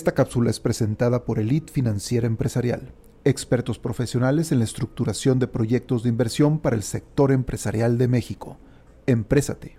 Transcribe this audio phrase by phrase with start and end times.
[0.00, 6.02] Esta cápsula es presentada por Elite Financiera Empresarial, expertos profesionales en la estructuración de proyectos
[6.02, 8.56] de inversión para el sector empresarial de México.
[9.04, 9.76] Emprésate.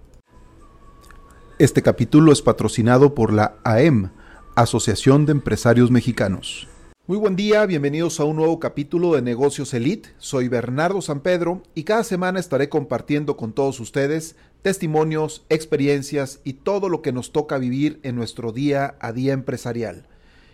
[1.58, 4.12] Este capítulo es patrocinado por la AEM,
[4.56, 6.68] Asociación de Empresarios Mexicanos.
[7.08, 10.10] Muy buen día, bienvenidos a un nuevo capítulo de Negocios Elite.
[10.20, 16.54] Soy Bernardo San Pedro y cada semana estaré compartiendo con todos ustedes testimonios, experiencias y
[16.54, 20.06] todo lo que nos toca vivir en nuestro día a día empresarial.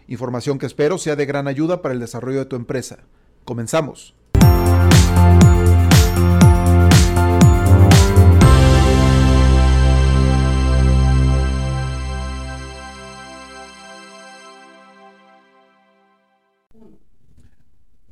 [0.10, 3.00] Información que espero sea de gran ayuda para el desarrollo de tu empresa.
[3.44, 4.16] Comenzamos.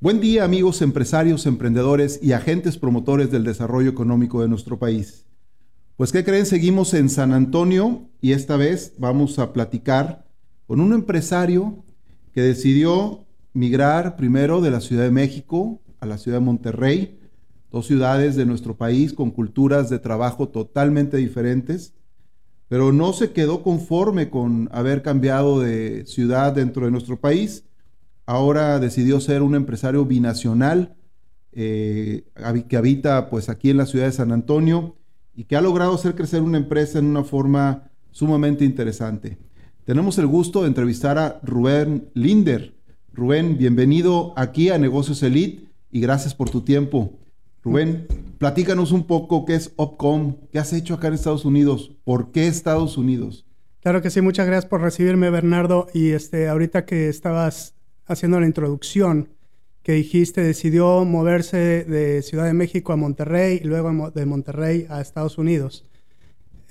[0.01, 5.25] Buen día amigos empresarios, emprendedores y agentes promotores del desarrollo económico de nuestro país.
[5.95, 6.45] Pues ¿qué creen?
[6.45, 10.25] Seguimos en San Antonio y esta vez vamos a platicar
[10.67, 11.84] con un empresario
[12.35, 17.17] que decidió migrar primero de la Ciudad de México a la Ciudad de Monterrey,
[17.71, 21.93] dos ciudades de nuestro país con culturas de trabajo totalmente diferentes,
[22.67, 27.63] pero no se quedó conforme con haber cambiado de ciudad dentro de nuestro país.
[28.25, 30.97] Ahora decidió ser un empresario binacional
[31.53, 32.25] eh,
[32.67, 34.97] que habita pues aquí en la ciudad de San Antonio
[35.33, 39.37] y que ha logrado hacer crecer una empresa en una forma sumamente interesante.
[39.85, 42.73] Tenemos el gusto de entrevistar a Rubén Linder.
[43.13, 47.19] Rubén, bienvenido aquí a Negocios Elite y gracias por tu tiempo.
[47.63, 48.07] Rubén,
[48.39, 52.47] platícanos un poco qué es Opcom, qué has hecho acá en Estados Unidos, por qué
[52.47, 53.45] Estados Unidos.
[53.81, 55.85] Claro que sí, muchas gracias por recibirme, Bernardo.
[55.93, 57.75] Y este, ahorita que estabas
[58.07, 59.29] haciendo la introducción,
[59.83, 64.99] que dijiste decidió moverse de Ciudad de México a Monterrey y luego de Monterrey a
[64.99, 65.85] Estados Unidos.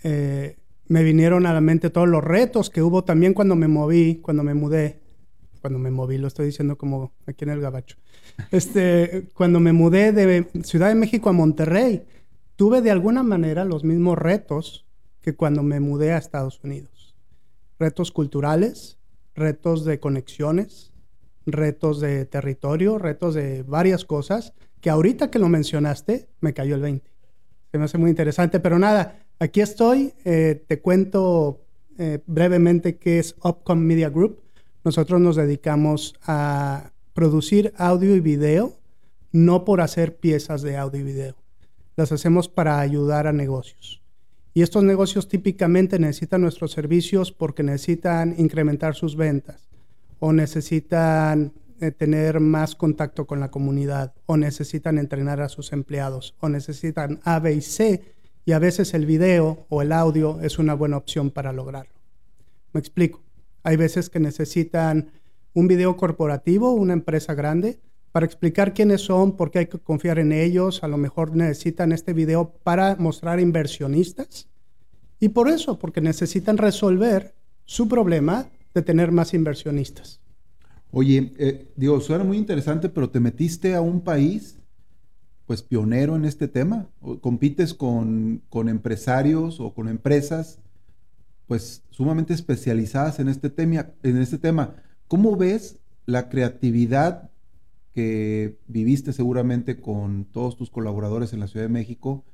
[0.03, 4.17] Eh, me vinieron a la mente todos los retos que hubo también cuando me moví,
[4.17, 5.01] cuando me mudé.
[5.61, 7.97] Cuando me moví, lo estoy diciendo como aquí en el Gabacho.
[8.51, 12.05] Este, cuando me mudé de Ciudad de México a Monterrey,
[12.57, 14.85] tuve de alguna manera los mismos retos
[15.23, 17.15] que cuando me mudé a Estados Unidos.
[17.79, 18.99] Retos culturales,
[19.35, 20.93] retos de conexiones,
[21.47, 26.83] retos de territorio, retos de varias cosas, que ahorita que lo mencionaste, me cayó el
[26.83, 27.11] 20.
[27.73, 31.61] Se me hace muy interesante, pero nada, Aquí estoy, eh, te cuento
[31.99, 34.41] eh, brevemente qué es Upcom Media Group.
[34.85, 38.75] Nosotros nos dedicamos a producir audio y video,
[39.33, 41.35] no por hacer piezas de audio y video.
[41.97, 44.03] Las hacemos para ayudar a negocios.
[44.55, 49.69] Y estos negocios típicamente necesitan nuestros servicios porque necesitan incrementar sus ventas
[50.21, 56.37] o necesitan eh, tener más contacto con la comunidad o necesitan entrenar a sus empleados
[56.39, 58.14] o necesitan A, B y C
[58.45, 61.95] y a veces el video o el audio es una buena opción para lograrlo.
[62.73, 63.23] Me explico.
[63.63, 65.11] Hay veces que necesitan
[65.55, 67.79] un video corporativo, una empresa grande,
[68.13, 70.85] para explicar quiénes son, por qué hay que confiar en ellos.
[70.85, 74.49] A lo mejor necesitan este video para mostrar inversionistas.
[75.19, 77.35] Y por eso, porque necesitan resolver
[77.65, 80.21] su problema de tener más inversionistas.
[80.91, 84.59] Oye, eh, digo, suena muy interesante, pero te metiste a un país
[85.47, 86.89] pues pionero en este tema.
[87.21, 90.61] Compites con, empresarios o con empresas
[91.47, 94.77] pues sumamente especializadas en este, tema, en este tema.
[95.09, 97.31] ¿Cómo ves la creatividad
[97.93, 102.25] que viviste seguramente con todos tus colaboradores en la Ciudad de México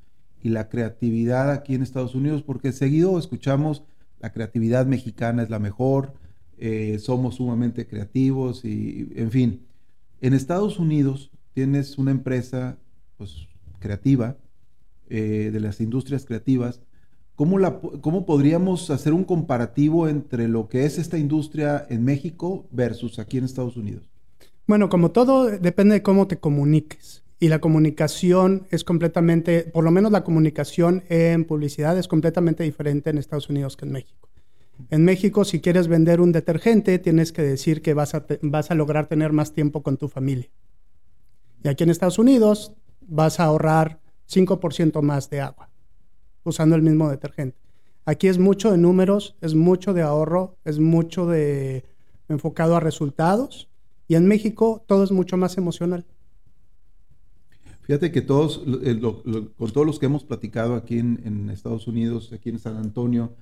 [0.43, 2.43] y la creatividad aquí en Estados Unidos?
[2.43, 3.83] Porque seguido escuchamos
[4.21, 6.15] la creatividad mexicana es la mejor,
[6.59, 9.67] eh, somos sumamente creativos y, en fin,
[10.21, 12.79] en Estados Unidos tienes una empresa
[13.21, 13.49] pues,
[13.81, 14.39] creativa,
[15.11, 16.81] eh, de las industrias creativas,
[17.37, 22.67] ¿cómo, la, ¿cómo podríamos hacer un comparativo entre lo que es esta industria en México
[22.71, 24.09] versus aquí en Estados Unidos?
[24.67, 27.23] Bueno, como todo, depende de cómo te comuniques.
[27.39, 33.11] Y la comunicación es completamente, por lo menos la comunicación en publicidad es completamente diferente
[33.11, 34.31] en Estados Unidos que en México.
[34.89, 38.75] En México, si quieres vender un detergente, tienes que decir que vas a, vas a
[38.75, 40.49] lograr tener más tiempo con tu familia.
[41.63, 42.73] Y aquí en Estados Unidos,
[43.07, 45.69] vas a ahorrar 5% más de agua
[46.45, 47.59] usando el mismo detergente.
[48.05, 51.85] Aquí es mucho de números, es mucho de ahorro, es mucho de
[52.29, 53.69] enfocado a resultados
[54.09, 56.05] y en México todo es mucho más emocional.
[57.83, 62.49] Fíjate que todos, eh, con todos los que hemos platicado aquí en, Estados Unidos, aquí
[62.49, 63.33] en San Antonio,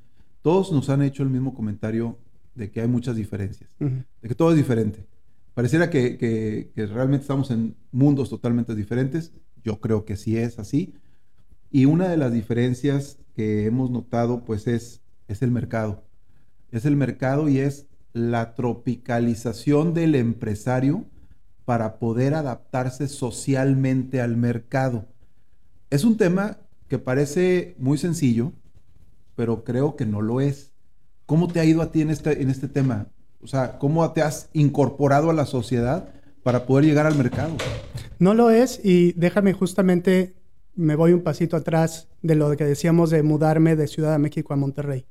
[0.42, 2.16] todos nos han hecho el mismo comentario
[2.54, 5.06] de que hay muchas diferencias, de que todo es diferente.
[5.52, 9.32] Pareciera que, realmente estamos en mundos totalmente diferentes.
[9.68, 10.94] Yo creo que sí es así.
[11.70, 16.04] Y una de las diferencias que hemos notado, pues, es, es el mercado.
[16.72, 17.84] Es el mercado y es
[18.14, 21.04] la tropicalización del empresario
[21.66, 25.04] para poder adaptarse socialmente al mercado.
[25.90, 26.56] Es un tema
[26.88, 28.54] que parece muy sencillo,
[29.36, 30.72] pero creo que no lo es.
[31.26, 33.08] ¿Cómo te ha ido a ti en este, en este tema?
[33.42, 36.08] O sea, ¿cómo te has incorporado a la sociedad
[36.42, 37.54] para poder llegar al mercado?
[38.18, 40.34] No lo es y déjame justamente,
[40.74, 44.52] me voy un pasito atrás de lo que decíamos de mudarme de Ciudad de México
[44.52, 45.06] a Monterrey.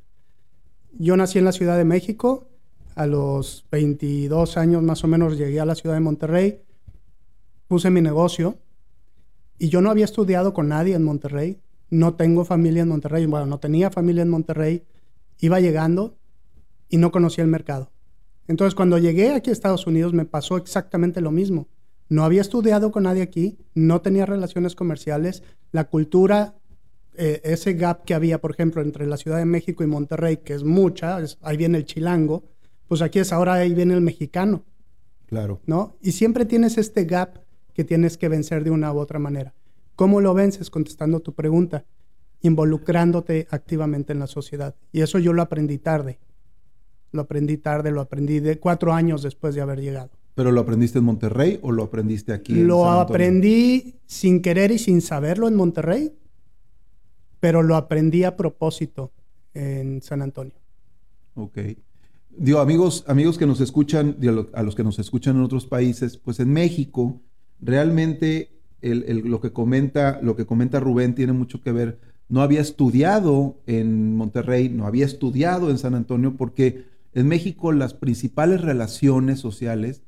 [0.92, 2.50] Yo nací en la Ciudad de México,
[2.96, 6.62] a los 22 años más o menos llegué a la Ciudad de Monterrey,
[7.68, 8.58] puse mi negocio
[9.58, 13.46] y yo no había estudiado con nadie en Monterrey, no tengo familia en Monterrey, bueno,
[13.46, 14.84] no tenía familia en Monterrey,
[15.40, 16.18] iba llegando
[16.90, 17.90] y no conocía el mercado.
[18.48, 21.68] Entonces, cuando llegué aquí a Estados Unidos me pasó exactamente lo mismo.
[22.10, 26.56] No había estudiado con nadie aquí, no tenía relaciones comerciales, la cultura,
[27.16, 30.54] eh, ese gap que había, por ejemplo, entre la Ciudad de México y Monterrey, que
[30.54, 32.44] es mucha, ahí viene el chilango,
[32.88, 34.64] pues aquí es ahora ahí viene el mexicano.
[35.26, 35.60] Claro.
[35.66, 35.98] ¿No?
[36.02, 37.40] Y siempre tienes este gap
[37.74, 39.54] que tienes que vencer de una u otra manera.
[39.96, 40.70] ¿Cómo lo vences?
[40.70, 41.86] Contestando tu pregunta,
[42.42, 44.76] involucrándote activamente en la sociedad.
[44.92, 46.20] Y eso yo lo aprendí tarde.
[47.12, 50.12] Lo aprendí tarde, lo aprendí de cuatro años después de haber llegado.
[50.38, 52.54] ¿Pero lo aprendiste en Monterrey o lo aprendiste aquí?
[52.54, 56.14] lo aprendí sin querer y sin saberlo en Monterrey,
[57.40, 59.12] pero lo aprendí a propósito
[59.56, 60.54] en San Antonio.
[61.34, 61.58] Ok.
[62.30, 64.16] Digo, amigos, amigos que nos escuchan,
[64.54, 67.20] a los que nos escuchan en otros países, pues en México
[67.60, 72.00] realmente lo, que comenta, lo que comenta Rubén tiene mucho que ver.
[72.30, 76.86] No había estudiado en Monterrey, no había estudiado en San Antonio, porque
[77.16, 80.04] en México las principales relaciones sociales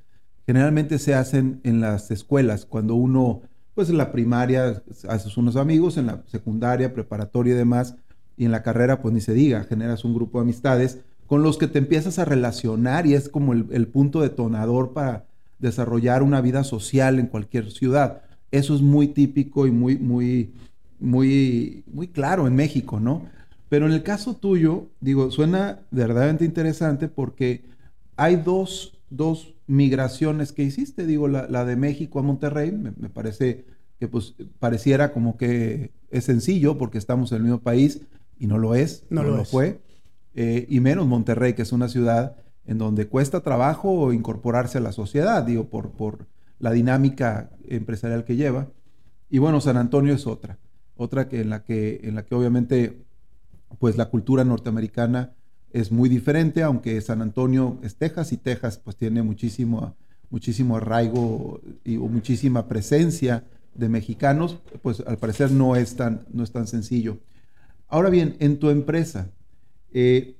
[0.50, 3.44] generalmente se hacen en las escuelas, cuando uno,
[3.76, 7.98] pues en la primaria haces unos amigos, en la secundaria, preparatoria y demás,
[8.36, 11.60] y en la carrera, pues ni se diga, generas un grupo de amistades con los
[11.60, 15.28] que te empiezas a relacionar y es como el, el punto detonador para
[15.60, 18.24] desarrollar una vida social en cualquier ciudad.
[18.50, 20.52] Eso es muy típico y muy, muy,
[21.00, 23.28] muy, muy claro en México, ¿no?
[23.70, 27.66] Pero en el caso tuyo, digo, suena verdaderamente interesante porque
[28.18, 28.98] hay dos,
[29.70, 33.66] migraciones que hiciste, digo, la, de México a Monterrey, me, parece
[34.00, 38.02] que pues pareciera como que es sencillo porque estamos en el mismo país
[38.40, 39.80] y no lo es, no, lo, fue,
[40.34, 42.36] eh, y menos Monterrey, que es una ciudad
[42.66, 46.26] en donde cuesta trabajo incorporarse a la sociedad, digo, por, por
[46.58, 48.70] la dinámica empresarial que lleva.
[49.30, 50.58] Y bueno, San Antonio es otra,
[50.96, 53.06] otra que en la que, en la que obviamente
[53.78, 55.36] pues la cultura norteamericana
[55.72, 59.96] es muy diferente, aunque San Antonio es Texas y Texas pues tiene muchísimo,
[60.30, 63.44] muchísimo arraigo y muchísima presencia
[63.76, 67.20] de mexicanos, pues al parecer no es tan, no es tan sencillo.
[67.88, 69.30] Ahora bien, en tu empresa,
[69.92, 70.36] eh,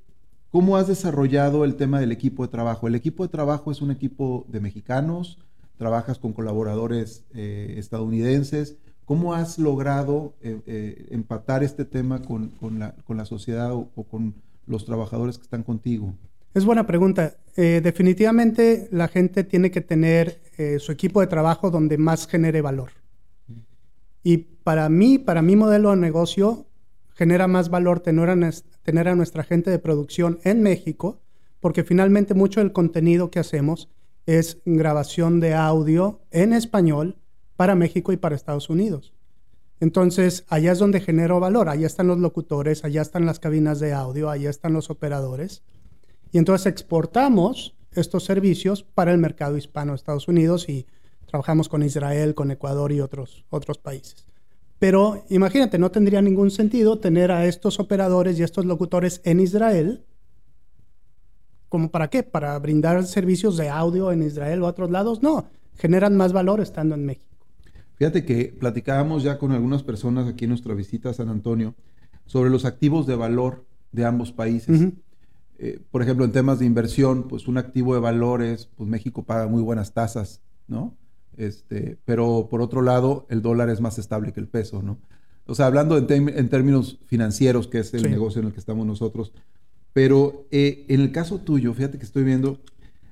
[0.52, 2.88] ¿Cómo has desarrollado el tema del equipo de trabajo?
[2.88, 5.38] El equipo de trabajo es un equipo de mexicanos,
[5.78, 8.78] trabajas con colaboradores eh, estadounidenses.
[9.06, 14.34] ¿Cómo has logrado eh, empatar este tema con, la, sociedad o, con
[14.70, 16.14] los trabajadores que están contigo?
[16.54, 17.36] Es buena pregunta.
[17.56, 20.42] definitivamente la gente tiene que tener
[20.80, 22.92] su equipo de trabajo donde más genere valor.
[24.24, 26.68] Y para mí, para mi modelo de negocio,
[27.20, 28.38] genera más valor tener a,
[28.84, 31.20] tener a nuestra gente de producción en México,
[31.60, 33.90] porque finalmente mucho del contenido que hacemos
[34.26, 37.18] es grabación de audio en español
[37.56, 39.14] para México y para Estados Unidos.
[39.80, 43.94] Entonces, allá es donde genero valor, allá están los locutores, allá están las cabinas de
[43.94, 45.64] audio, allá están los operadores.
[46.32, 50.86] Y entonces exportamos estos servicios para el mercado hispano de Estados Unidos y
[51.26, 54.26] trabajamos con Israel, con Ecuador y otros, otros países.
[54.80, 60.06] Pero imagínate, no tendría ningún sentido tener a estos operadores y estos locutores en Israel.
[61.68, 62.24] ¿Como para qué?
[62.24, 65.22] ¿Para brindar servicios de audio en Israel o a otros lados?
[65.22, 67.29] No, generan más valor estando en México.
[68.00, 71.76] Fíjate que platicábamos ya con algunas personas aquí en nuestra visita a San Antonio
[72.26, 74.94] sobre los activos de valor de ambos países.
[75.58, 79.48] Eh, por ejemplo, en temas de inversión, pues un activo de valores, pues México paga
[79.48, 80.40] muy buenas tasas,
[80.70, 80.96] ¿no?
[81.36, 84.98] Este, pero por otro lado, el dólar es más estable que el peso, ¿no?
[85.46, 89.34] O sea, hablando en, términos financieros, que es el negocio en el que estamos nosotros.
[89.92, 92.62] Pero eh, en el caso tuyo, fíjate que estoy viendo,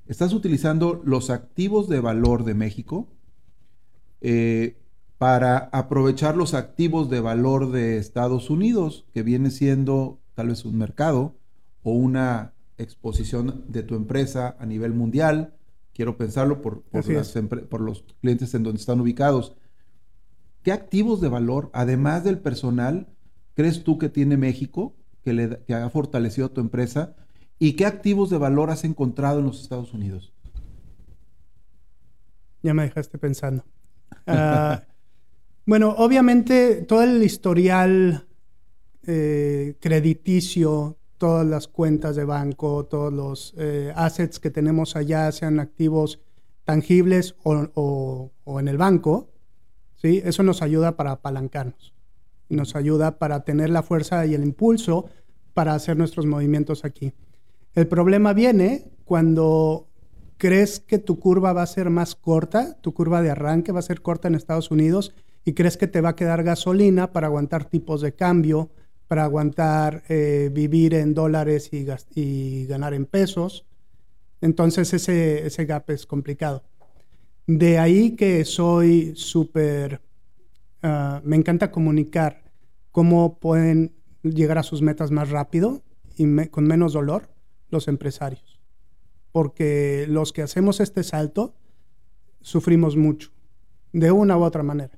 [0.07, 3.09] estás utilizando los activos de valor de México
[4.21, 4.77] eh,
[5.17, 10.77] para aprovechar los activos de valor de Estados Unidos, que viene siendo tal vez un
[10.77, 11.35] mercado
[11.83, 15.57] o una exposición de tu empresa a nivel mundial
[15.97, 19.57] quiero pensarlo por, por, los clientes en donde están ubicados.
[20.61, 23.07] ¿Qué activos de valor, además del personal,
[23.55, 27.15] crees tú que tiene México, que, le, que ha fortalecido a tu empresa?
[27.57, 30.31] ¿Y qué activos de valor has encontrado en los Estados Unidos?
[32.61, 33.63] Ya me dejaste pensando.
[34.27, 34.83] Ah,
[35.65, 38.27] bueno, obviamente todo el historial
[39.05, 45.59] eh, crediticio, todas las cuentas de banco, todos los eh, assets que tenemos allá, sean
[45.59, 46.19] activos
[46.63, 49.29] tangibles o, en el banco,
[49.95, 50.21] ¿sí?
[50.23, 51.93] eso nos ayuda para apalancarnos.
[52.49, 55.05] Nos ayuda para tener la fuerza y el impulso
[55.53, 57.13] para hacer nuestros movimientos aquí.
[57.73, 59.87] El problema viene cuando
[60.37, 63.83] crees que tu curva va a ser más corta, tu curva de arranque va a
[63.83, 65.13] ser corta en Estados Unidos
[65.43, 68.69] y crees que te va a quedar gasolina para aguantar tipos de cambio,
[69.07, 73.65] para aguantar eh, vivir en dólares y, ganar en pesos.
[74.41, 76.63] Entonces ese, gap es complicado.
[77.47, 80.01] De ahí que soy súper,
[80.83, 82.43] ah, me encanta comunicar
[82.91, 85.81] cómo pueden llegar a sus metas más rápido
[86.17, 87.29] y con menos dolor
[87.69, 88.56] los empresarios.
[89.31, 91.55] Porque los que hacemos este salto
[92.41, 93.31] sufrimos mucho,
[93.91, 94.97] de una u otra manera.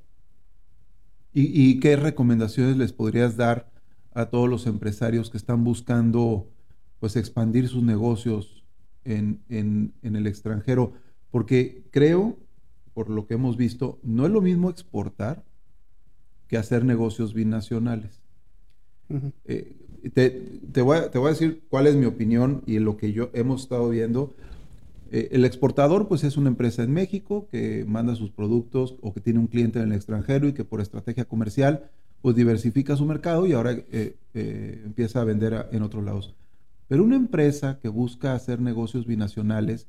[1.31, 3.71] ¿Y, qué recomendaciones les podrías dar
[4.13, 6.49] a todos los empresarios que están buscando
[6.99, 8.65] pues expandir sus negocios
[9.05, 10.93] en, en, el extranjero?
[11.29, 12.37] Porque creo,
[12.93, 15.45] por lo que hemos visto, no es lo mismo exportar
[16.47, 18.21] que hacer negocios binacionales.
[19.45, 19.78] Eh,
[20.13, 23.29] te, voy a, te, voy a, decir cuál es mi opinión y lo que yo
[23.33, 24.33] hemos estado viendo.
[25.11, 29.21] Eh, el exportador, pues es una empresa en México que manda sus productos o que
[29.21, 31.89] tiene un cliente en el extranjero y que por estrategia comercial,
[32.21, 36.35] pues diversifica su mercado y ahora eh, eh, empieza a vender en otros lados.
[36.87, 39.87] Pero una empresa que busca hacer negocios binacionales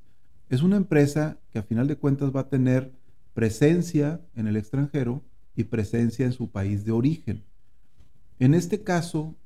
[0.48, 2.92] es una empresa que a final de cuentas va a tener
[3.34, 5.22] presencia en el extranjero
[5.56, 7.44] y presencia en su país de origen.
[8.38, 9.36] En este caso,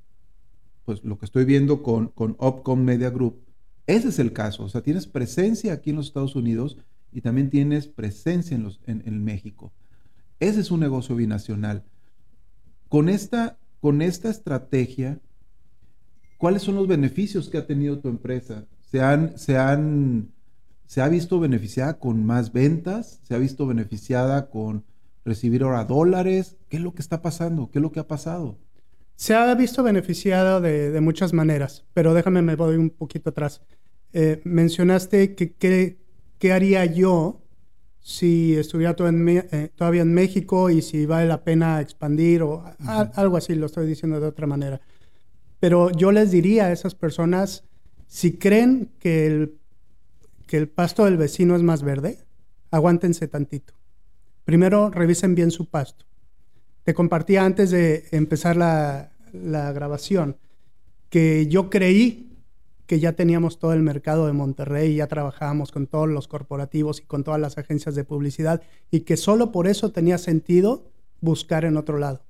[0.85, 3.45] pues lo que estoy viendo con, con Opcom Media Group,
[3.87, 4.65] ese es el caso.
[4.65, 6.79] O sea, tienes presencia aquí en los Estados Unidos
[7.13, 9.73] y también tienes presencia en, los, en, México.
[10.41, 11.85] Ese es un negocio binacional.
[12.89, 15.21] Con esta, con esta estrategia,
[16.39, 18.67] ¿cuáles son los beneficios que ha tenido tu empresa?
[18.91, 20.33] ¿Se, han, se, han,
[20.87, 23.21] ¿Se ha visto beneficiada con más ventas?
[23.23, 24.85] ¿Se ha visto beneficiada con
[25.25, 26.57] recibir ahora dólares?
[26.69, 27.71] ¿Qué es lo que está pasando?
[27.71, 28.59] ¿Qué es lo que ha pasado?
[29.17, 33.61] Se ha visto beneficiado de, muchas maneras, pero déjame, me voy un poquito atrás.
[34.13, 35.99] Eh, mencionaste que
[36.39, 37.41] qué haría yo
[38.01, 42.63] si estuviera eh, todavía en México y si vale la pena expandir o
[43.15, 44.81] algo así, lo estoy diciendo de otra manera.
[45.59, 47.65] Pero yo les diría a esas personas,
[48.07, 49.59] si creen que el,
[50.47, 52.19] que el pasto del vecino es más verde,
[52.71, 53.73] aguántense tantito.
[54.45, 56.05] Primero revisen bien su pasto
[56.85, 59.11] te compartía antes de empezar la,
[59.73, 60.37] grabación
[61.11, 62.31] que yo creí
[62.87, 67.05] que ya teníamos todo el mercado de Monterrey, ya trabajábamos con todos los corporativos y
[67.05, 70.85] con todas las agencias de publicidad y que solo por eso tenía sentido
[71.21, 72.21] buscar en otro lado.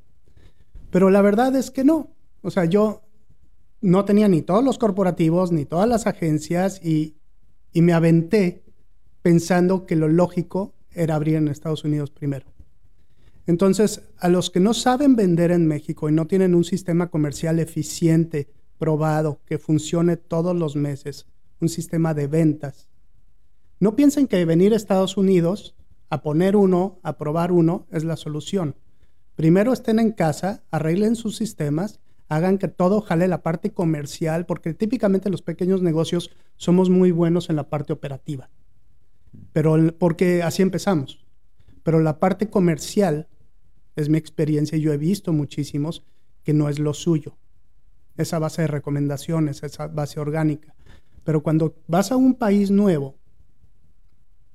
[0.91, 2.09] Pero la verdad es que no.
[2.41, 3.03] O sea, yo
[3.81, 7.17] no tenía ni todos los corporativos ni todas las agencias y,
[7.73, 8.63] y me aventé
[9.23, 12.54] pensando que lo lógico era abrir en Estados Unidos primero.
[13.47, 17.59] Entonces, a los que no saben vender en México y no tienen un sistema comercial
[17.59, 18.49] eficiente,
[18.79, 21.27] probado, que funcione todos los meses,
[21.61, 22.89] un sistema de ventas,
[23.81, 25.75] no piensen que venir a Estados Unidos
[26.09, 28.77] a poner uno, a probar uno, es la solución.
[29.37, 34.75] Primero estén en casa, arreglen sus sistemas, hagan que todo jale la parte comercial, porque
[34.75, 38.49] típicamente los pequeños negocios somos muy buenos en la parte operativa.
[39.53, 41.25] Pero porque así empezamos.
[41.83, 43.29] Pero la parte comercial
[43.97, 46.05] es mi experiencia y yo he visto muchísimos
[46.43, 47.37] que no es lo suyo.
[48.17, 50.75] Esa base de recomendaciones, esa base orgánica.
[51.25, 53.17] Pero cuando vas a un país nuevo,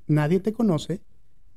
[0.07, 1.01] nadie te conoce,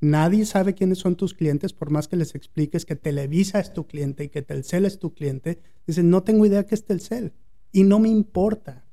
[0.01, 3.87] nadie sabe quiénes son tus clientes, por más que les expliques que Televisa es tu
[3.87, 7.33] cliente y que Telcel es tu cliente, dicen, no tengo idea que es Telcel
[7.73, 8.85] y no me importa.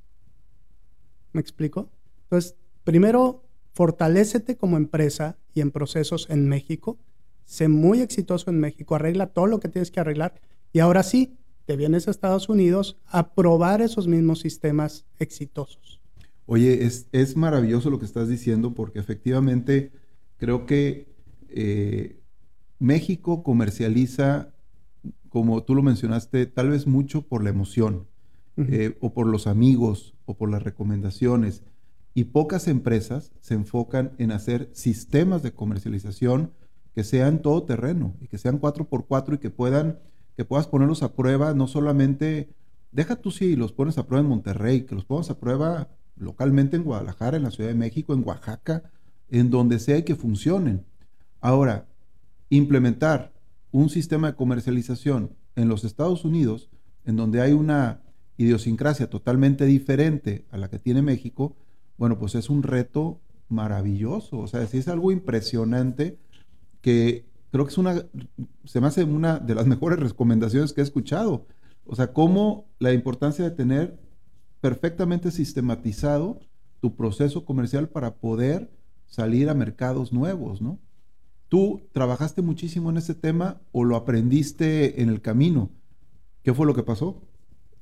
[1.32, 1.90] ¿Me explico?
[2.24, 6.98] Entonces, primero, fortalécete como empresa y en procesos en México
[7.50, 10.40] sé muy exitoso en México, arregla todo lo que tienes que arreglar
[10.72, 16.00] y ahora sí, te vienes a Estados Unidos a probar esos mismos sistemas exitosos.
[16.46, 19.90] Oye, es, es maravilloso lo que estás diciendo porque efectivamente
[20.36, 21.08] creo que
[21.48, 22.20] eh,
[22.78, 24.54] México comercializa,
[25.28, 28.06] como tú lo mencionaste, tal vez mucho por la emoción
[28.58, 31.64] eh, o por los amigos o por las recomendaciones.
[32.14, 36.52] Y pocas empresas se enfocan en hacer sistemas de comercialización
[37.00, 40.00] que sean todo terreno y que sean 4x4 y que puedan
[40.36, 42.50] que puedas ponerlos a prueba no solamente
[42.92, 46.76] deja tú si los pones a prueba en Monterrey, que los pongas a prueba localmente
[46.76, 48.82] en Guadalajara, en la Ciudad de México, en Oaxaca,
[49.30, 50.84] en donde sea que funcionen.
[51.40, 51.86] Ahora,
[52.50, 53.32] implementar
[53.70, 56.68] un sistema de comercialización en los Estados Unidos,
[57.06, 58.02] en donde hay una
[58.36, 61.56] idiosincrasia totalmente diferente a la que tiene México,
[61.96, 64.38] bueno, pues es un reto maravilloso.
[64.38, 66.18] O sea, sí es algo impresionante
[66.80, 68.06] que creo que es una,
[68.64, 71.46] se me hace una de las mejores recomendaciones que he escuchado.
[71.86, 73.98] O sea, cómo la importancia de tener
[74.60, 76.40] perfectamente sistematizado
[76.80, 78.70] tu proceso comercial para poder
[79.06, 80.78] salir a mercados nuevos, ¿no?
[81.48, 85.70] ¿Tú trabajaste muchísimo en ese tema o lo aprendiste en el camino?
[86.44, 87.20] ¿Qué fue lo que pasó?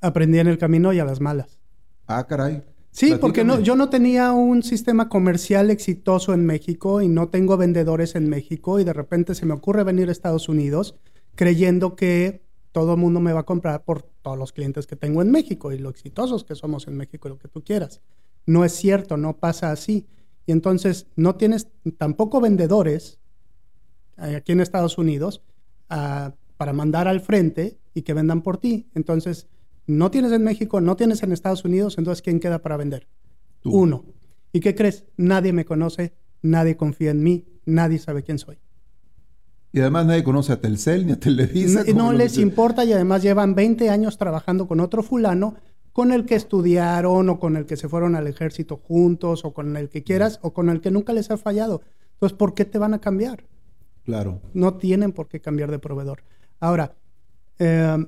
[0.00, 1.58] Aprendí en el camino y a las malas.
[2.06, 2.64] Ah, caray.
[2.90, 7.56] Sí, porque no, yo no tenía un sistema comercial exitoso en México y no tengo
[7.56, 10.96] vendedores en México y de repente se me ocurre venir a Estados Unidos
[11.34, 12.42] creyendo que
[12.72, 15.72] todo el mundo me va a comprar por todos los clientes que tengo en México
[15.72, 18.00] y lo exitosos que somos en México y lo que tú quieras.
[18.46, 20.06] No es cierto, no pasa así.
[20.46, 21.68] Y entonces no tienes
[21.98, 23.18] tampoco vendedores
[24.16, 25.42] eh, aquí en Estados Unidos
[25.90, 28.88] ah, para mandar al frente y que vendan por ti.
[28.94, 29.48] Entonces,
[29.88, 33.08] no tienes en México, no tienes en Estados Unidos, entonces ¿quién queda para vender?
[33.64, 34.04] Uno.
[34.52, 35.06] ¿Y qué crees?
[35.16, 38.58] Nadie me conoce, nadie confía en mí, nadie sabe quién soy.
[39.72, 41.84] Y además nadie conoce a Telcel ni a Televisa.
[41.88, 45.56] No, no les importa y además llevan 20 años trabajando con otro fulano
[45.92, 49.76] con el que estudiaron o con el que se fueron al ejército juntos o con
[49.76, 51.80] el que quieras o con el que nunca les ha fallado.
[52.12, 53.44] Entonces, ¿por qué te van a cambiar?
[54.04, 54.42] Claro.
[54.52, 56.22] No tienen por qué cambiar de proveedor.
[56.60, 56.94] Ahora,
[57.58, 58.06] eh,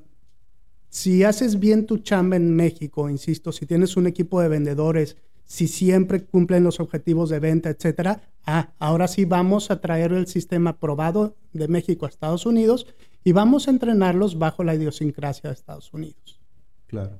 [0.91, 5.15] si haces bien tu chamba en México, insisto, si tienes un equipo de vendedores
[5.51, 10.27] si siempre cumplen los objetivos de venta, etcétera, ah, ahora sí vamos a traer el
[10.27, 12.87] sistema probado de México a Estados Unidos
[13.25, 16.39] y vamos a entrenarlos bajo la idiosincrasia de Estados Unidos.
[16.87, 17.19] Claro.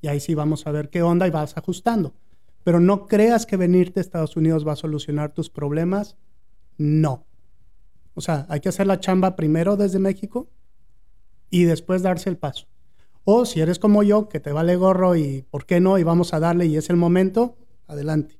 [0.00, 2.14] Y ahí sí vamos a ver qué onda y vas ajustando.
[2.64, 6.16] Pero no creas que venirte a Estados Unidos va a solucionar tus problemas.
[6.78, 7.26] No.
[8.14, 10.48] O sea, hay que hacer la chamba primero desde México
[11.48, 12.66] y después darse el paso.
[13.30, 16.32] O si eres como yo, que te vale gorro y por qué no, y vamos
[16.32, 18.38] a darle y es el momento, adelante.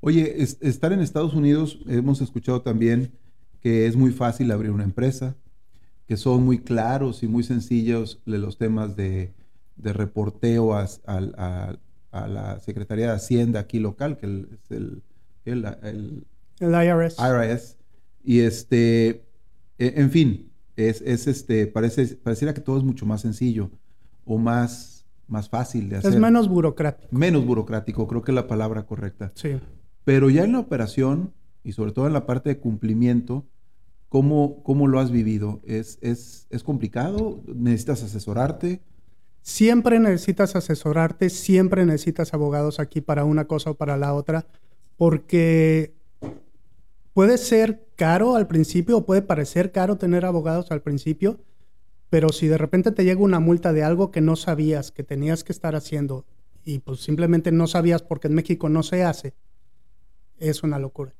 [0.00, 3.12] Oye, estar en Estados Unidos, hemos escuchado también
[3.60, 5.36] que es muy fácil abrir una empresa,
[6.06, 9.34] que son muy claros y muy sencillos los temas de,
[9.76, 10.88] reporteo a,
[12.10, 15.02] la Secretaría de Hacienda aquí local, que es el,
[15.44, 16.24] el,
[16.62, 17.16] IRS.
[17.18, 17.76] IRS.
[18.24, 19.22] Y este,
[19.76, 23.70] e, en fin, es, este, parece, pareciera que todo es mucho más sencillo
[24.24, 26.12] o más más fácil de hacer.
[26.12, 27.08] Es menos burocrático.
[27.16, 29.32] Menos burocrático, creo que es la palabra correcta.
[29.34, 29.58] Sí.
[30.04, 33.46] Pero ya en la operación, y sobre todo en la parte de cumplimiento,
[34.08, 35.60] ¿cómo, cómo lo has vivido?
[35.64, 37.42] ¿Es, es, ¿Es complicado?
[37.46, 38.80] ¿Necesitas asesorarte?
[39.42, 44.46] Siempre necesitas asesorarte, siempre necesitas abogados aquí para una cosa o para la otra,
[44.96, 45.94] porque
[47.14, 51.38] puede ser caro al principio o puede parecer caro tener abogados al principio,
[52.10, 55.44] pero si de repente te llega una multa de algo que no sabías que tenías
[55.44, 56.26] que estar haciendo
[56.64, 59.34] y pues simplemente no sabías porque en México no se hace,
[60.38, 61.14] es una locura.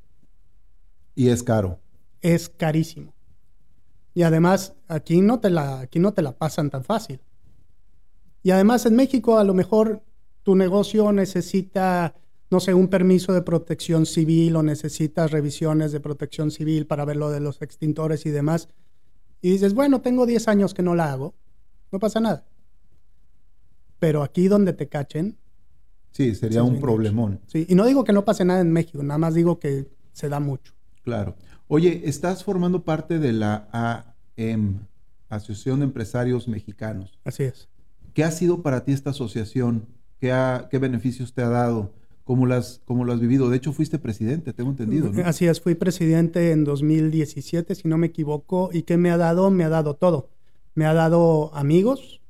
[1.14, 1.78] Y es caro.
[2.20, 3.14] Es carísimo.
[4.14, 7.20] Y además aquí no te la, aquí no te la pasan tan fácil.
[8.42, 10.02] Y además en México a lo mejor
[10.42, 12.14] tu negocio necesita,
[12.50, 17.16] no sé, un permiso de protección civil o necesitas revisiones de protección civil para ver
[17.16, 18.68] lo de los extintores y demás
[19.42, 21.34] y dices, bueno, tengo 10 años que no la hago,
[21.92, 22.44] no pasa nada.
[23.98, 25.38] Pero aquí donde te cachen.
[26.12, 27.40] Sí, sería un problemón.
[27.46, 30.28] Sí, y no digo que no pase nada en México, nada más digo que se
[30.28, 30.72] da mucho.
[31.02, 31.36] Claro.
[31.68, 33.68] Oye, estás formando parte de la
[34.36, 34.86] AM,
[35.28, 37.18] Asociación de Empresarios Mexicanos.
[37.24, 37.68] Así es.
[38.12, 39.86] ¿Qué ha sido para ti esta asociación?
[40.18, 40.32] ¿Qué,
[40.70, 41.92] qué beneficios te ha dado?
[42.24, 43.50] ¿Cómo lo, has, lo has vivido?
[43.50, 45.10] De hecho, fuiste presidente, tengo entendido.
[45.24, 48.70] Así es, fui presidente en 2017, si no me equivoco.
[48.72, 49.50] ¿Y qué me ha dado?
[49.50, 50.30] Me ha dado todo.
[50.74, 52.20] Me ha dado amigos,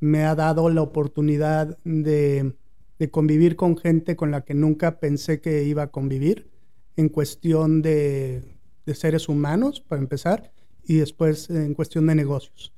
[0.00, 2.54] me ha dado la oportunidad de,
[3.10, 6.50] convivir con gente con la que nunca pensé que iba a convivir,
[6.96, 8.44] en cuestión de,
[8.86, 10.52] de seres humanos, para empezar,
[10.84, 12.72] y después en cuestión de negocios.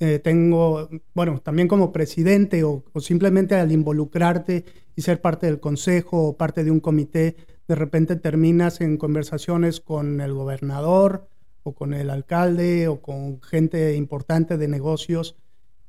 [0.00, 4.64] Eh, tengo, bueno, también como presidente o, simplemente al involucrarte
[4.96, 7.36] y ser parte del consejo o parte de un comité,
[7.68, 11.28] de repente terminas en conversaciones con el gobernador
[11.62, 15.36] o con el alcalde o con gente importante de negocios.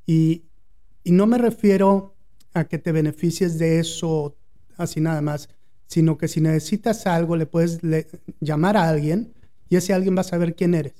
[0.06, 0.44] Y,
[1.02, 2.14] y no me refiero
[2.54, 4.36] a que te beneficies de eso
[4.76, 5.48] así nada más,
[5.86, 7.80] sino que si necesitas algo le puedes
[8.40, 9.34] llamar a alguien
[9.68, 10.94] y ese alguien va a saber quién eres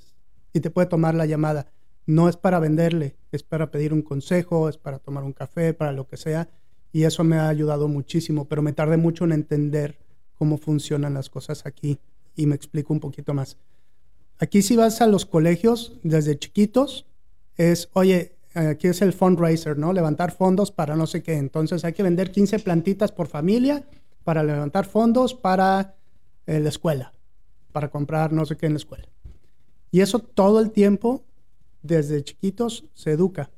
[0.52, 1.66] y te puede tomar la llamada
[2.10, 5.92] No es para venderle, es para pedir un consejo, es para tomar un café, para
[5.92, 6.48] lo que sea.
[6.90, 9.96] Y eso me ha ayudado muchísimo, pero me tardé mucho en entender
[10.34, 12.00] cómo funcionan las cosas aquí.
[12.34, 13.58] Y me explico un poquito más.
[14.40, 17.06] Aquí si vas a los colegios desde chiquitos,
[17.56, 19.92] es, oye, aquí es el fundraiser, ¿no?
[19.92, 21.34] Levantar fondos para no sé qué.
[21.34, 23.84] Entonces hay que vender 15 plantitas por familia
[24.24, 25.94] para levantar fondos para
[26.48, 27.12] eh, la escuela,
[27.70, 29.06] para comprar no sé qué en la escuela.
[29.92, 31.24] Y eso todo el tiempo,
[31.82, 33.50] desde chiquitos, se educa.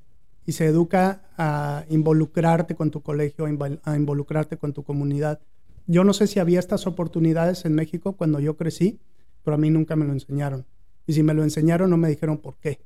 [0.45, 3.47] Y se educa a involucrarte con tu colegio,
[3.85, 5.41] a involucrarte con tu comunidad.
[5.87, 8.99] Yo no sé si había estas oportunidades en México cuando yo crecí,
[9.45, 10.67] pero a mí nunca me lo enseñaron.
[11.07, 12.81] Y si me lo enseñaron, no me dijeron por qué.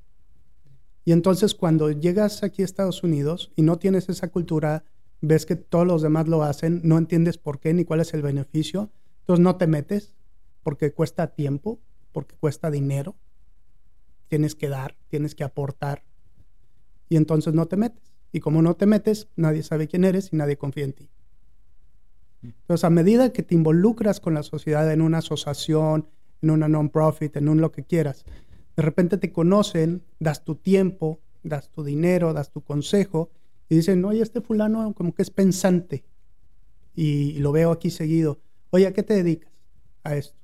[1.05, 4.85] Y entonces cuando llegas aquí a Estados Unidos y no tienes esa cultura,
[5.21, 8.23] ves que todos los demás lo hacen, no entiendes por qué ni cuál es el
[8.23, 10.15] beneficio, entonces no te metes
[10.63, 11.79] porque cuesta tiempo,
[12.13, 13.15] porque cuesta dinero,
[14.29, 16.05] tienes que dar, tienes que aportar
[17.09, 18.15] y entonces no te metes.
[18.33, 21.11] Y como no te metes, nadie sabe quién eres y nadie confía en ti.
[22.43, 26.09] Entonces, a medida que te involucras con la sociedad en una asociación,
[26.43, 28.25] en una non-profit, en un lo que quieras,
[28.77, 33.31] de repente te conocen, das tu tiempo, das tu dinero, das tu consejo
[33.69, 36.05] y dicen, oye, este fulano como que es pensante
[36.95, 38.41] y, lo veo aquí seguido.
[38.71, 39.53] Oye, ¿a qué te dedicas?
[40.03, 40.37] A esto.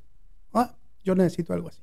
[0.53, 1.83] Ah, yo necesito algo así.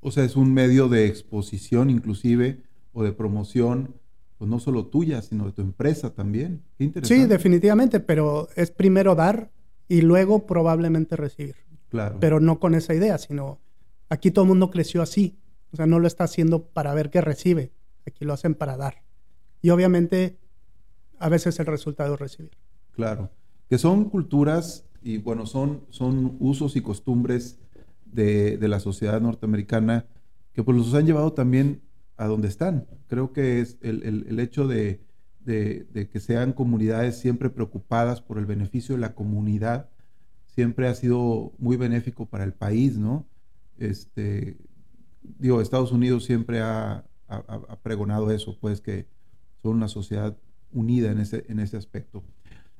[0.00, 3.94] O sea, es un medio de exposición inclusive o de promoción,
[4.38, 6.62] pues no solo tuya, sino de tu empresa también.
[7.02, 9.50] Sí, definitivamente, pero es primero dar
[9.88, 11.56] y luego probablemente recibir.
[11.88, 12.18] Claro.
[12.20, 13.60] Pero no con esa idea, sino
[14.08, 15.38] Aquí todo el mundo creció así.
[15.72, 17.72] O sea, no lo está haciendo para ver qué recibe.
[18.06, 19.02] Aquí lo hacen para dar.
[19.60, 20.38] Y obviamente,
[21.18, 22.56] a veces el resultado es recibir.
[22.92, 23.30] Claro.
[23.68, 27.58] Que son culturas y, bueno, son, son usos y costumbres
[28.12, 30.06] de, la sociedad norteamericana
[30.52, 31.82] que pues los han llevado también
[32.16, 32.86] a donde están.
[33.06, 35.00] Creo que es el, hecho de,
[35.44, 39.88] de, que sean comunidades siempre preocupadas por el beneficio de la comunidad,
[40.46, 43.26] siempre ha sido muy benéfico para el país, ¿no?
[43.78, 44.56] este,
[45.22, 47.04] digo, Estados Unidos siempre ha,
[47.82, 49.06] pregonado eso, pues que
[49.62, 50.34] son una sociedad
[50.72, 52.24] unida en ese, en ese aspecto.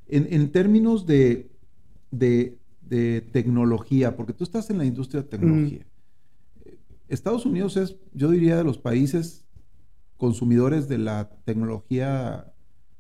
[0.07, 1.51] En, términos de,
[2.11, 2.57] de,
[2.89, 5.87] tecnología, porque tú estás en la industria de tecnología,
[7.09, 9.47] Estados Unidos es, yo diría, de los países
[10.17, 12.53] consumidores de la tecnología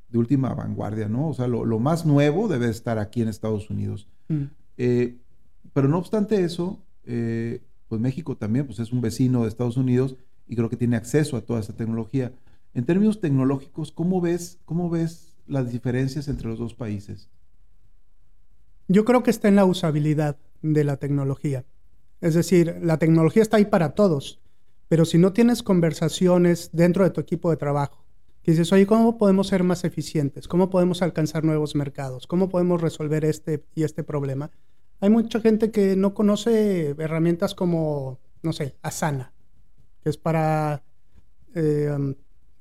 [0.08, 1.28] de última vanguardia, ¿no?
[1.28, 4.08] O sea, lo, más nuevo debe estar aquí en Estados Unidos.
[4.78, 5.18] Eh,
[5.72, 10.16] pero no obstante eso, eh, pues México también pues es un vecino de Estados Unidos
[10.46, 12.32] y creo que tiene acceso a toda esa tecnología.
[12.72, 17.28] En términos tecnológicos, ¿cómo ves, cómo ves las diferencias entre los dos países?
[18.88, 21.66] Yo creo que está en la usabilidad de la tecnología.
[22.22, 24.40] Es decir, la tecnología está ahí para todos,
[24.88, 28.06] pero si no tienes conversaciones dentro de tu equipo de trabajo,
[28.42, 30.48] que dices, oye, ¿cómo podemos ser más eficientes?
[30.48, 32.26] ¿Cómo podemos alcanzar nuevos mercados?
[32.26, 34.50] ¿Cómo podemos resolver este y este problema?
[35.00, 39.32] Hay mucha gente que no conoce herramientas como, no sé, Asana,
[40.02, 40.82] que es para,
[41.54, 42.14] eh,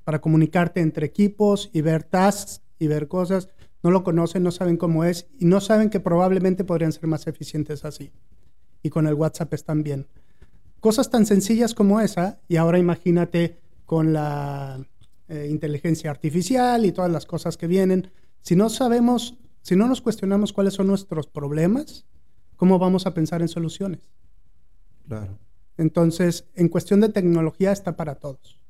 [0.04, 3.48] para comunicarte entre equipos y ver tasks y ver cosas.
[3.82, 7.26] No lo conocen, no saben cómo es y no saben que probablemente podrían ser más
[7.26, 8.10] eficientes así.
[8.82, 10.06] Y con el WhatsApp están bien.
[10.80, 14.80] Cosas tan sencillas como esa, y ahora imagínate con la
[15.28, 18.10] eh, inteligencia artificial y todas las cosas que vienen.
[18.40, 22.06] Si no sabemos, si no nos cuestionamos cuáles son nuestros problemas,
[22.56, 24.00] ¿cómo vamos a pensar en soluciones?
[25.06, 25.38] Claro.
[25.76, 28.60] Entonces, en cuestión de tecnología está para todos.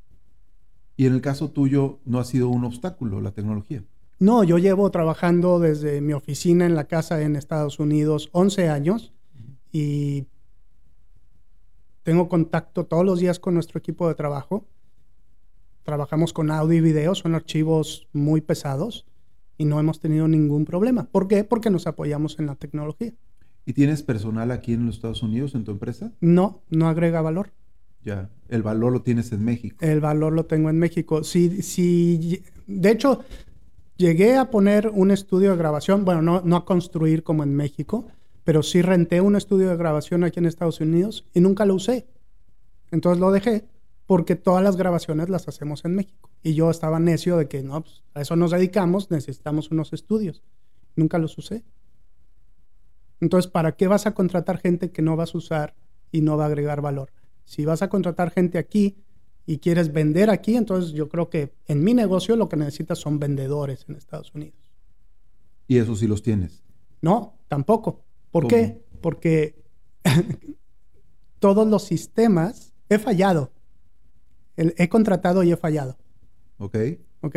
[0.97, 3.85] Y en el caso tuyo, ¿no ha sido un obstáculo la tecnología?
[4.21, 9.13] No, yo llevo trabajando desde mi oficina en la casa en Estados Unidos 11 años
[9.71, 10.27] y
[12.03, 14.67] tengo contacto todos los días con nuestro equipo de trabajo.
[15.85, 19.07] Trabajamos con audio y video, son archivos muy pesados
[19.57, 21.05] y no hemos tenido ningún problema.
[21.05, 21.45] ¿Por qué?
[21.45, 23.13] Porque nos apoyamos en la tecnología.
[23.67, 26.13] ¿Y tienes personal aquí en los Estados Unidos en tu empresa?
[26.21, 27.53] No, no agrega valor.
[28.05, 29.77] Ya, el valor lo tienes en México.
[29.81, 31.23] El valor lo tengo en México.
[31.23, 33.25] Sí, sí, de hecho,
[33.99, 38.07] llegué a poner un estudio de grabación, bueno, no, a construir como en México,
[38.45, 42.07] pero sí renté un estudio de grabación aquí en Estados Unidos y nunca lo usé.
[42.91, 43.67] Entonces lo dejé
[44.07, 46.31] porque todas las grabaciones las hacemos en México.
[46.43, 50.43] Y yo estaba necio de que no, pues, a eso nos dedicamos, necesitamos unos estudios.
[50.97, 51.65] Nunca los usé.
[53.21, 55.75] Entonces, ¿para qué vas a contratar gente que no vas a usar
[56.11, 57.11] y no va a agregar valor?
[57.45, 58.97] Si vas a contratar gente aquí
[59.49, 63.19] y quieres vender aquí, entonces yo creo que en mi negocio lo que necesitas son
[63.19, 64.59] vendedores en Estados Unidos.
[65.67, 66.63] ¿Y eso sí los tienes?
[67.01, 68.05] No, tampoco.
[68.31, 68.85] ¿Por qué?
[69.01, 69.65] Porque
[71.39, 73.51] todos los sistemas he fallado.
[74.57, 75.97] he contratado y he fallado.
[76.59, 76.77] Ok.
[77.23, 77.37] Ok.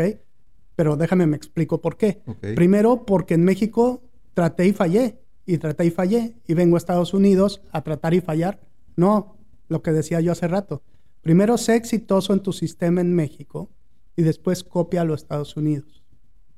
[0.75, 2.21] Pero déjame me explico por qué.
[2.55, 5.21] Primero, porque en México traté y fallé.
[5.45, 6.35] Y traté y fallé.
[6.45, 8.59] Y vengo a Estados Unidos a tratar y fallar.
[8.97, 9.37] No,
[9.69, 10.83] lo que decía yo hace rato.
[11.21, 13.69] Primero sé exitoso en tu sistema en México
[14.15, 16.03] y después copia a los Estados Unidos.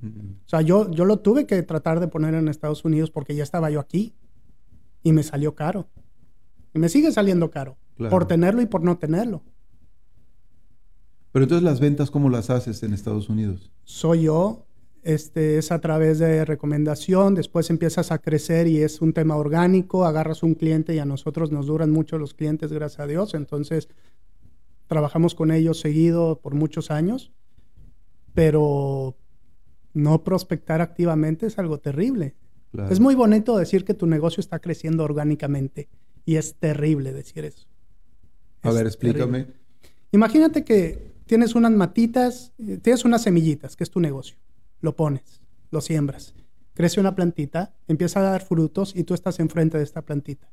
[0.02, 3.44] O sea, yo, yo lo tuve que tratar de poner en Estados Unidos porque ya
[3.44, 4.14] estaba yo aquí
[5.02, 5.88] y me salió caro.
[6.74, 7.78] Y me sigue saliendo caro
[8.10, 9.44] por tenerlo y por no tenerlo.
[11.32, 13.72] Pero entonces las ventas, ¿cómo las haces en Estados Unidos?
[13.86, 14.66] Soy yo,
[15.04, 20.06] este, es a través de recomendación, después empiezas a crecer y es un tema orgánico,
[20.06, 23.90] agarras un cliente y a nosotros nos duran mucho los clientes, gracias a Dios, entonces
[24.94, 27.32] trabajamos con ellos seguido por muchos años,
[28.36, 29.18] pero
[29.96, 32.36] no prospectar activamente es algo terrible.
[32.92, 35.90] Es muy bonito decir que tu negocio está creciendo orgánicamente
[36.26, 37.68] y es terrible decir eso.
[38.62, 39.48] A ver, explícame.
[40.12, 44.38] Imagínate que tienes unas matitas, eh, tienes unas semillitas, que es tu negocio.
[44.80, 46.36] Lo pones, lo siembras,
[46.76, 50.52] crece una plantita, empieza a dar frutos y tú estás enfrente de esta plantita.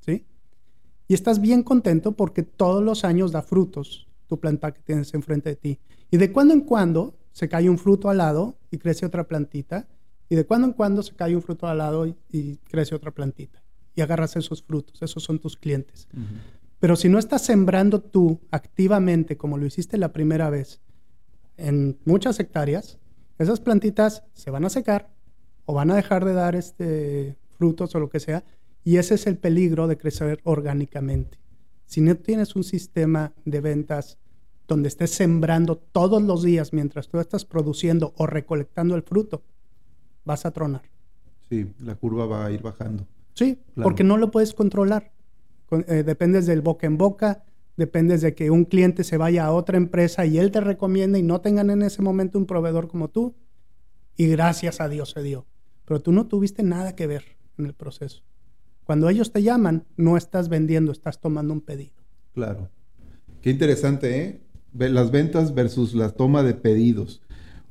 [0.00, 0.26] ¿Sí?
[1.08, 5.48] Y estás bien contento porque todos los años da frutos tu planta que tienes enfrente
[5.48, 5.80] de ti.
[6.10, 9.88] Y de cuando en cuando se cae un fruto al lado y crece otra plantita.
[10.28, 13.62] Y de cuando en cuando se cae un fruto al lado y, crece otra plantita.
[13.94, 15.00] Y agarras esos frutos.
[15.00, 16.08] Esos son tus clientes.
[16.78, 20.80] Pero si no estás sembrando tú activamente, como lo hiciste la primera vez,
[21.56, 22.98] en muchas hectáreas,
[23.38, 25.08] esas plantitas se van a secar
[25.64, 28.44] o van a dejar de dar este, frutos o lo que sea.
[28.88, 31.38] Y ese es el peligro de crecer orgánicamente.
[31.84, 34.16] Si no tienes un sistema de ventas
[34.66, 39.42] donde estés sembrando todos los días mientras tú estás produciendo o recolectando el fruto,
[40.24, 40.80] vas a tronar.
[41.50, 43.06] Sí, la curva va a ir bajando.
[43.34, 45.12] Sí, porque no lo puedes controlar.
[45.70, 47.44] Eh, dependes del boca en boca,
[47.76, 51.22] dependes de que un cliente se vaya a otra empresa y él te recomienda y
[51.22, 53.34] no tengan en ese momento un proveedor como tú.
[54.16, 55.44] Y gracias a Dios se dio.
[55.84, 58.22] Pero tú no tuviste nada que ver en el proceso.
[58.88, 61.92] Cuando ellos te llaman, no estás vendiendo, estás tomando un pedido.
[62.32, 62.70] Claro.
[63.42, 64.40] Qué interesante, ¿eh?
[64.72, 67.20] las ventas versus la toma de pedidos.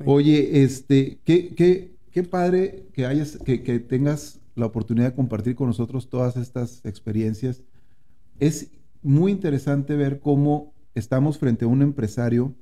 [0.06, 5.56] Oye, este, qué, qué, qué padre que, hayas, que, que, tengas la oportunidad de compartir
[5.56, 7.63] con nosotros todas estas experiencias.
[8.39, 8.69] Es
[9.01, 12.53] muy interesante ver cómo estamos frente a un empresario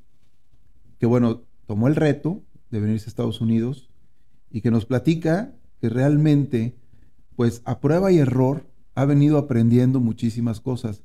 [0.98, 2.42] que, bueno, tomó el reto
[2.72, 3.90] de venirse a Estados Unidos
[4.50, 6.78] y que nos platica que realmente,
[7.36, 11.04] pues a prueba y error, ha venido aprendiendo muchísimas cosas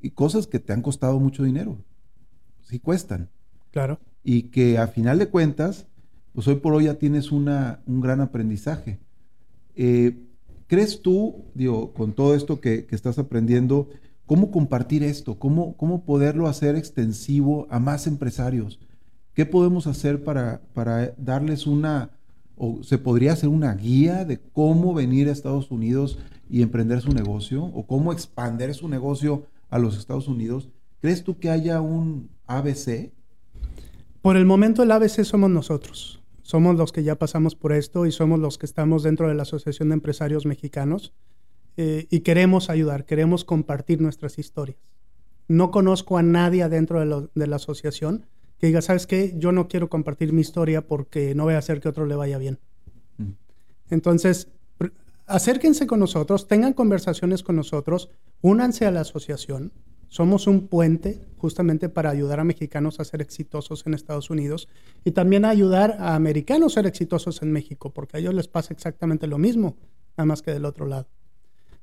[0.00, 1.78] y cosas que te han costado mucho dinero
[2.72, 3.28] sí cuestan.
[3.70, 4.00] Claro.
[4.24, 5.86] Y que a final de cuentas,
[6.32, 8.98] pues hoy por hoy ya tienes una, un gran aprendizaje.
[9.74, 10.18] Eh,
[10.66, 13.90] ¿Crees tú, digo, con todo esto que, estás aprendiendo,
[14.24, 15.38] cómo compartir esto?
[15.38, 18.80] ¿Cómo, ¿Cómo poderlo hacer extensivo a más empresarios?
[19.34, 22.10] ¿Qué podemos hacer para, para darles una,
[22.64, 27.12] o se podría hacer una guía de cómo venir a Estados Unidos y emprender su
[27.12, 27.64] negocio?
[27.64, 30.68] ¿O cómo expandir su negocio a los Estados Unidos?
[31.00, 33.10] ¿Crees tú que haya un ABC?
[34.20, 36.22] Por el momento el ABC somos nosotros.
[36.42, 39.42] Somos los que ya pasamos por esto y somos los que estamos dentro de la
[39.42, 41.14] Asociación de Empresarios Mexicanos
[41.76, 44.78] eh, y queremos ayudar, queremos compartir nuestras historias.
[45.48, 48.24] No conozco a nadie adentro de, la asociación
[48.62, 49.34] que diga, ¿sabes qué?
[49.38, 52.38] Yo no quiero compartir mi historia porque no voy a hacer que otro le vaya
[52.38, 52.60] bien.
[53.18, 53.32] Mm.
[53.90, 54.46] Entonces,
[55.26, 58.08] acérquense con nosotros, tengan conversaciones con nosotros,
[58.40, 59.72] únanse a la asociación
[60.06, 64.68] somos un puente justamente para ayudar a mexicanos a ser exitosos en Estados Unidos
[65.04, 68.46] y también a ayudar a americanos a ser exitosos en México, porque a ellos les
[68.46, 69.74] pasa exactamente lo mismo,
[70.18, 71.08] nada más que del otro lado.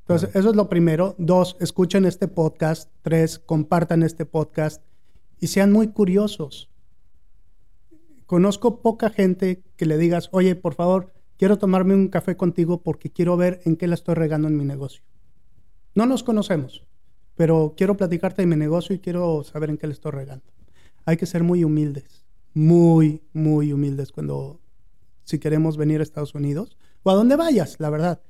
[0.01, 1.15] Entonces, eso es lo primero.
[1.17, 2.91] Dos, escuchen este podcast.
[3.01, 4.83] Tres, compartan este podcast
[5.39, 6.69] y sean muy curiosos.
[8.25, 13.11] Conozco poca gente que le digas, oye, por favor, quiero tomarme un café contigo porque
[13.11, 15.03] quiero ver en qué la estoy regando en mi negocio.
[15.95, 16.83] No nos conocemos
[17.39, 20.43] pero quiero platicarte de mi negocio y quiero saber en qué le estoy regando.
[21.05, 24.59] Hay que ser muy humildes, muy, muy humildes cuando,
[25.23, 28.21] si queremos venir a Estados Unidos o a donde vayas, la verdad.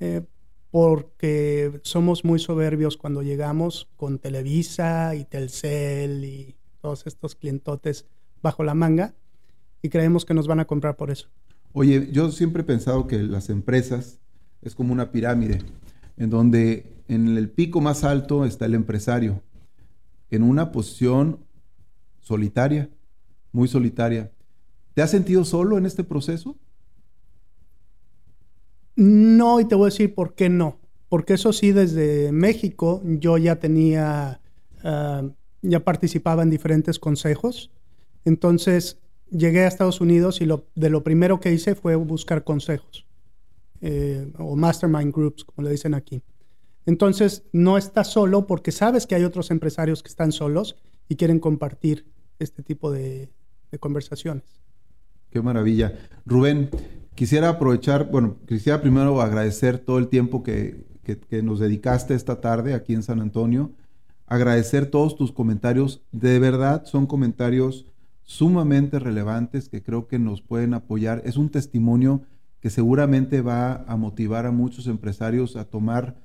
[0.00, 0.22] Eh,
[0.70, 8.06] porque somos muy soberbios cuando llegamos con Televisa y Telcel y todos estos clientotes
[8.42, 9.14] bajo la manga
[9.82, 11.28] y creemos que nos van a comprar por eso.
[11.72, 14.18] Oye, yo siempre he pensado que las empresas
[14.62, 15.62] es como una pirámide
[16.16, 19.42] en donde en el pico más alto está el empresario,
[20.30, 21.44] en una posición
[22.20, 22.90] solitaria,
[23.52, 24.32] muy solitaria.
[24.94, 26.56] ¿Te has sentido solo en este proceso?
[28.96, 30.78] No, y te voy a decir por qué no.
[31.08, 34.40] Porque eso sí, desde México yo ya tenía,
[34.82, 35.22] ah,
[35.62, 37.70] ya participaba en diferentes consejos.
[38.24, 38.98] Entonces
[39.30, 43.06] llegué a Estados Unidos y lo, de lo primero que hice fue buscar consejos
[43.80, 46.22] eh, o mastermind groups, como le dicen aquí.
[46.86, 50.76] Entonces no estás solo porque sabes que hay otros empresarios que están solos
[51.08, 52.06] y quieren compartir
[52.38, 53.30] este tipo de,
[53.80, 54.44] conversaciones.
[55.28, 55.98] Qué maravilla.
[56.24, 56.70] Rubén,
[57.16, 62.74] quisiera aprovechar, bueno, quisiera primero agradecer todo el tiempo que, que nos dedicaste esta tarde
[62.74, 63.72] aquí en San Antonio
[64.26, 66.02] agradecer todos tus comentarios.
[66.12, 67.86] De verdad son comentarios
[68.22, 71.22] sumamente relevantes que creo que nos pueden apoyar.
[71.24, 72.22] Es un testimonio
[72.60, 76.16] que seguramente va a motivar a muchos empresarios a tomar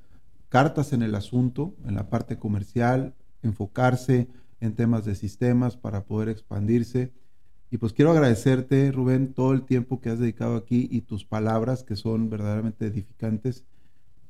[0.49, 4.27] cartas en el asunto, en la parte comercial, enfocarse
[4.60, 7.13] en temas de sistemas para poder expandirse.
[7.71, 11.84] Y pues quiero agradecerte, Rubén, todo el tiempo que has dedicado aquí y tus palabras
[11.84, 13.63] que son verdaderamente edificantes.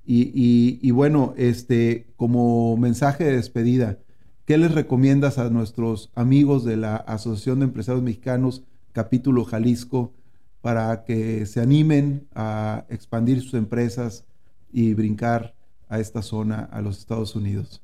[0.06, 3.98] Y, bueno, este, como mensaje de despedida,
[4.46, 10.14] ¿qué les recomiendas a nuestros amigos de la Asociación de Empresarios Mexicanos, capítulo Jalisco,
[10.62, 14.24] para que se animen a expandir sus empresas
[14.72, 15.56] y brincar
[15.90, 17.82] a esta zona, a los Estados Unidos?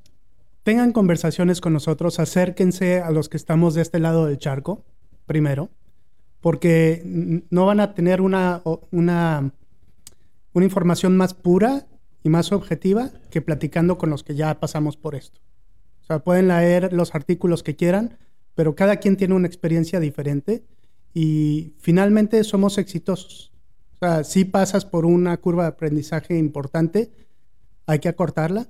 [0.62, 4.84] Tengan conversaciones con nosotros, acérquense a los que estamos de este lado del charco,
[5.28, 5.70] primero,
[6.40, 7.02] porque
[7.50, 9.52] no van a tener una, una,
[10.52, 11.86] una información más pura
[12.24, 15.40] y más objetiva que platicando con los que ya pasamos por esto.
[16.02, 18.18] O sea, pueden leer los artículos que quieran,
[18.56, 20.64] pero cada quien tiene una experiencia diferente
[21.14, 23.52] y finalmente somos exitosos.
[23.94, 27.10] O sea, si pasas por una curva de aprendizaje importante,
[27.86, 28.68] hay que acortarla,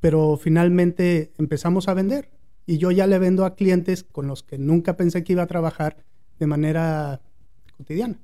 [0.00, 2.30] pero finalmente empezamos a vender.
[2.66, 5.46] Y yo ya le vendo a clientes con los que nunca pensé que iba a
[5.46, 6.04] trabajar
[6.38, 7.20] de manera
[7.76, 8.18] cotidiana.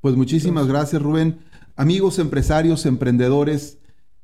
[0.00, 1.38] Pues muchísimas gracias, Rubén.
[1.76, 3.78] Amigos empresarios, emprendedores,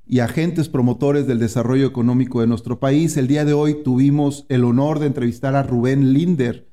[0.09, 3.19] y agentes promotores del desarrollo económico de nuestro país.
[3.19, 6.67] El día de hoy tuvimos el honor de entrevistar a Rubén Linder,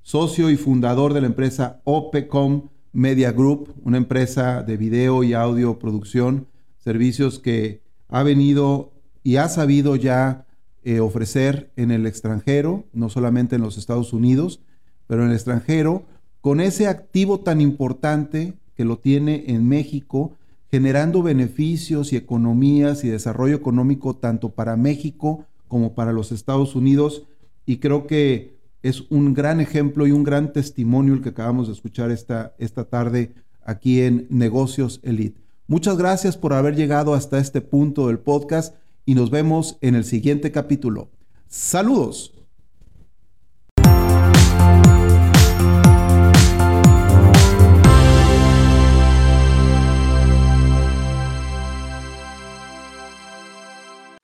[0.00, 5.78] socio y fundador de la empresa OPECOM Media Group, una empresa de video y audio
[5.78, 10.46] producción, servicios que ha venido y ha sabido ya
[10.84, 14.60] eh, ofrecer en el extranjero, no solamente en los Estados Unidos,
[15.06, 16.04] pero en el extranjero,
[16.40, 20.32] con ese activo tan importante que lo tiene en México
[20.70, 27.24] generando beneficios y economías y desarrollo económico tanto para México como para los Estados Unidos.
[27.66, 31.74] Y creo que es un gran ejemplo y un gran testimonio el que acabamos de
[31.74, 33.32] escuchar esta, esta tarde
[33.64, 35.40] aquí en Negocios Elite.
[35.66, 38.74] Muchas gracias por haber llegado hasta este punto del podcast
[39.08, 41.08] y nos vemos en el siguiente capítulo.
[41.46, 42.34] Saludos.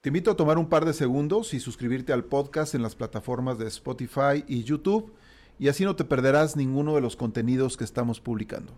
[0.02, 3.56] Te invito a tomar un par de segundos y suscribirte al podcast en las plataformas
[3.56, 5.14] de Spotify y YouTube
[5.58, 8.74] y así no te perderás ninguno de los contenidos que estamos publicando.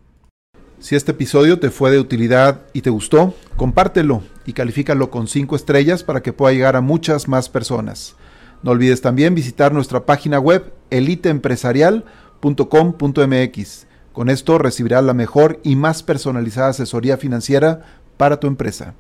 [0.78, 5.56] Si este episodio te fue de utilidad y te gustó, compártelo y califícalo con 5
[5.56, 8.14] estrellas para que pueda llegar a muchas más personas.
[8.62, 13.86] No olvides también visitar nuestra página web eliteempresarial.com.mx.
[14.12, 17.86] Con esto recibirás la mejor y más personalizada asesoría financiera
[18.18, 18.92] para tu empresa.